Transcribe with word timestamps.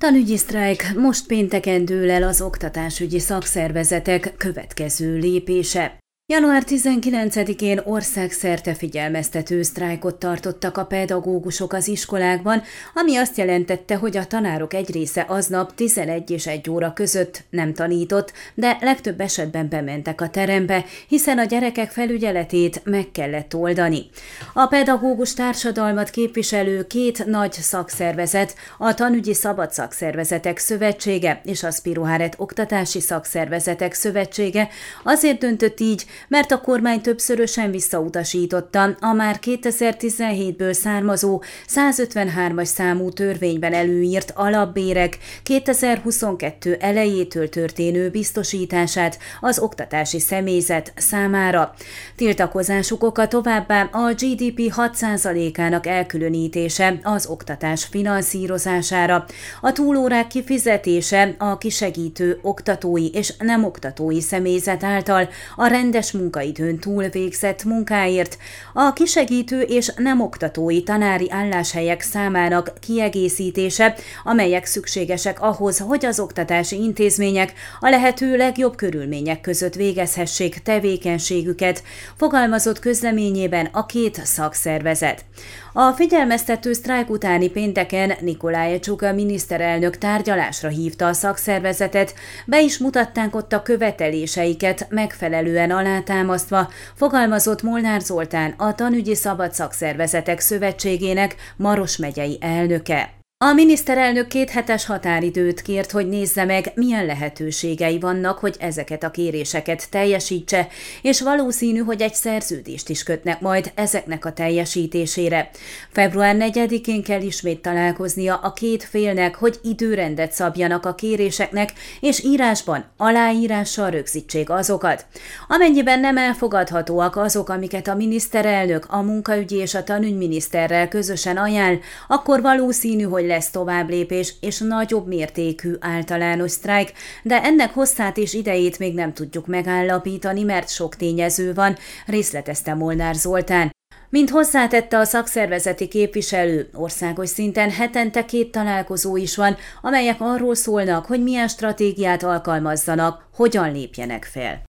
Tanügyi 0.00 0.36
sztrájk 0.36 0.92
most 0.96 1.26
pénteken 1.26 1.84
dől 1.84 2.10
el 2.10 2.22
az 2.22 2.40
oktatásügyi 2.40 3.18
szakszervezetek 3.18 4.34
következő 4.36 5.18
lépése. 5.18 5.99
Január 6.30 6.62
19-én 6.66 7.80
országszerte 7.84 8.74
figyelmeztető 8.74 9.62
sztrájkot 9.62 10.14
tartottak 10.14 10.76
a 10.76 10.84
pedagógusok 10.84 11.72
az 11.72 11.88
iskolákban, 11.88 12.62
ami 12.94 13.16
azt 13.16 13.36
jelentette, 13.36 13.96
hogy 13.96 14.16
a 14.16 14.24
tanárok 14.24 14.74
egy 14.74 14.90
része 14.90 15.24
aznap 15.28 15.74
11 15.74 16.30
és 16.30 16.46
1 16.46 16.70
óra 16.70 16.92
között 16.92 17.42
nem 17.50 17.74
tanított, 17.74 18.32
de 18.54 18.78
legtöbb 18.80 19.20
esetben 19.20 19.68
bementek 19.68 20.20
a 20.20 20.28
terembe, 20.28 20.84
hiszen 21.08 21.38
a 21.38 21.44
gyerekek 21.44 21.90
felügyeletét 21.90 22.80
meg 22.84 23.10
kellett 23.12 23.54
oldani. 23.54 24.06
A 24.52 24.66
pedagógus 24.66 25.34
társadalmat 25.34 26.10
képviselő 26.10 26.86
két 26.86 27.26
nagy 27.26 27.52
szakszervezet, 27.52 28.54
a 28.78 28.94
Tanügyi 28.94 29.34
Szabad 29.34 29.72
Szakszervezetek 29.72 30.58
Szövetsége 30.58 31.40
és 31.44 31.62
a 31.62 31.70
Spiruháret 31.70 32.34
Oktatási 32.38 33.00
Szakszervezetek 33.00 33.92
Szövetsége 33.92 34.68
azért 35.02 35.38
döntött 35.38 35.80
így, 35.80 36.04
mert 36.28 36.52
a 36.52 36.60
kormány 36.60 37.00
többszörösen 37.00 37.70
visszautasította 37.70 38.96
a 39.00 39.12
már 39.12 39.38
2017-ből 39.42 40.72
származó 40.72 41.42
153-as 41.68 42.64
számú 42.64 43.10
törvényben 43.10 43.72
előírt 43.72 44.32
alapbérek 44.34 45.18
2022 45.42 46.76
elejétől 46.80 47.48
történő 47.48 48.10
biztosítását 48.10 49.18
az 49.40 49.58
oktatási 49.58 50.18
személyzet 50.20 50.92
számára. 50.96 51.74
Tiltakozásuk 52.16 53.02
oka 53.02 53.28
továbbá 53.28 53.88
a 53.92 54.12
GDP 54.12 54.72
6%-ának 54.76 55.86
elkülönítése 55.86 56.98
az 57.02 57.26
oktatás 57.26 57.84
finanszírozására, 57.84 59.24
a 59.60 59.72
túlórák 59.72 60.26
kifizetése 60.26 61.34
a 61.38 61.58
kisegítő 61.58 62.38
oktatói 62.42 63.08
és 63.08 63.34
nem 63.38 63.64
oktatói 63.64 64.20
személyzet 64.20 64.84
által 64.84 65.28
a 65.56 65.66
rendes 65.66 66.09
teljes 66.10 66.12
munkaidőn 66.12 66.78
túl 66.78 67.08
végzett 67.08 67.64
munkáért, 67.64 68.38
a 68.74 68.92
kisegítő 68.92 69.60
és 69.60 69.92
nem 69.96 70.20
oktatói 70.20 70.82
tanári 70.82 71.30
álláshelyek 71.30 72.00
számának 72.00 72.72
kiegészítése, 72.80 73.94
amelyek 74.24 74.66
szükségesek 74.66 75.40
ahhoz, 75.40 75.78
hogy 75.78 76.06
az 76.06 76.20
oktatási 76.20 76.82
intézmények 76.82 77.52
a 77.80 77.88
lehető 77.88 78.36
legjobb 78.36 78.76
körülmények 78.76 79.40
között 79.40 79.74
végezhessék 79.74 80.62
tevékenységüket, 80.62 81.82
fogalmazott 82.16 82.78
közleményében 82.78 83.68
a 83.72 83.86
két 83.86 84.20
szakszervezet. 84.24 85.24
A 85.72 85.92
figyelmeztető 85.92 86.72
sztrájk 86.72 87.10
utáni 87.10 87.48
pénteken 87.48 88.12
Nikolaj 88.20 88.78
Csuka 88.78 89.12
miniszterelnök 89.12 89.98
tárgyalásra 89.98 90.68
hívta 90.68 91.06
a 91.06 91.12
szakszervezetet, 91.12 92.14
be 92.46 92.62
is 92.62 92.78
mutatták 92.78 93.34
ott 93.34 93.52
a 93.52 93.62
követeléseiket 93.62 94.86
megfelelően 94.88 95.70
alátámasztva, 95.90 96.68
fogalmazott 96.94 97.62
Molnár 97.62 98.00
Zoltán, 98.00 98.54
a 98.56 98.74
Tanügyi 98.74 99.14
Szabad 99.14 99.52
Szakszervezetek 99.52 100.40
Szövetségének 100.40 101.36
Maros 101.56 101.96
megyei 101.96 102.38
elnöke. 102.40 103.19
A 103.44 103.52
miniszterelnök 103.52 104.26
két 104.26 104.50
hetes 104.50 104.86
határidőt 104.86 105.62
kért, 105.62 105.90
hogy 105.90 106.08
nézze 106.08 106.44
meg, 106.44 106.72
milyen 106.74 107.06
lehetőségei 107.06 107.98
vannak, 107.98 108.38
hogy 108.38 108.56
ezeket 108.58 109.02
a 109.02 109.10
kéréseket 109.10 109.90
teljesítse, 109.90 110.68
és 111.02 111.20
valószínű, 111.20 111.78
hogy 111.78 112.02
egy 112.02 112.14
szerződést 112.14 112.88
is 112.88 113.02
kötnek 113.02 113.40
majd 113.40 113.72
ezeknek 113.74 114.24
a 114.24 114.32
teljesítésére. 114.32 115.50
Február 115.92 116.36
4-én 116.38 117.02
kell 117.02 117.20
ismét 117.20 117.62
találkoznia 117.62 118.36
a 118.36 118.52
két 118.52 118.84
félnek, 118.84 119.34
hogy 119.34 119.58
időrendet 119.62 120.32
szabjanak 120.32 120.86
a 120.86 120.94
kéréseknek, 120.94 121.72
és 122.00 122.24
írásban 122.24 122.84
aláírással 122.96 123.90
rögzítsék 123.90 124.50
azokat. 124.50 125.06
Amennyiben 125.48 126.00
nem 126.00 126.16
elfogadhatóak 126.16 127.16
azok, 127.16 127.48
amiket 127.48 127.88
a 127.88 127.94
miniszterelnök, 127.94 128.86
a 128.88 129.02
munkaügyi 129.02 129.56
és 129.56 129.74
a 129.74 129.84
tanügyminiszterrel 129.84 130.88
közösen 130.88 131.36
ajánl, 131.36 131.78
akkor 132.08 132.40
valószínű, 132.40 133.02
hogy 133.02 133.28
lesz 133.30 133.50
tovább 133.50 133.88
lépés 133.88 134.34
és 134.40 134.58
nagyobb 134.58 135.06
mértékű 135.06 135.74
általános 135.80 136.50
sztrájk, 136.50 136.92
de 137.22 137.42
ennek 137.42 137.74
hosszát 137.74 138.16
és 138.16 138.34
idejét 138.34 138.78
még 138.78 138.94
nem 138.94 139.12
tudjuk 139.12 139.46
megállapítani, 139.46 140.42
mert 140.42 140.68
sok 140.68 140.96
tényező 140.96 141.54
van, 141.54 141.76
részletezte 142.06 142.74
Molnár 142.74 143.14
Zoltán. 143.14 143.70
Mint 144.08 144.30
hozzátette 144.30 144.98
a 144.98 145.04
szakszervezeti 145.04 145.88
képviselő, 145.88 146.68
országos 146.72 147.28
szinten 147.28 147.70
hetente 147.70 148.24
két 148.24 148.50
találkozó 148.50 149.16
is 149.16 149.36
van, 149.36 149.56
amelyek 149.82 150.20
arról 150.20 150.54
szólnak, 150.54 151.06
hogy 151.06 151.22
milyen 151.22 151.48
stratégiát 151.48 152.22
alkalmazzanak, 152.22 153.28
hogyan 153.34 153.72
lépjenek 153.72 154.24
fel. 154.24 154.68